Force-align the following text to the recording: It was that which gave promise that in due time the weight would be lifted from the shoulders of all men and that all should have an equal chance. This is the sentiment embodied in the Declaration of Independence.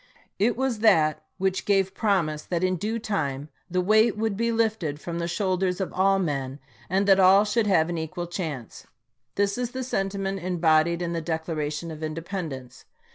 It 0.39 0.57
was 0.57 0.79
that 0.79 1.21
which 1.37 1.63
gave 1.63 1.93
promise 1.93 2.41
that 2.41 2.63
in 2.63 2.75
due 2.77 2.97
time 2.97 3.49
the 3.69 3.81
weight 3.81 4.17
would 4.17 4.35
be 4.35 4.51
lifted 4.51 4.99
from 4.99 5.19
the 5.19 5.27
shoulders 5.27 5.79
of 5.79 5.93
all 5.93 6.17
men 6.17 6.57
and 6.89 7.07
that 7.07 7.19
all 7.19 7.45
should 7.45 7.67
have 7.67 7.87
an 7.87 7.99
equal 7.99 8.25
chance. 8.25 8.87
This 9.35 9.59
is 9.59 9.73
the 9.73 9.83
sentiment 9.83 10.39
embodied 10.39 11.03
in 11.03 11.13
the 11.13 11.21
Declaration 11.21 11.91
of 11.91 12.01
Independence. 12.01 12.85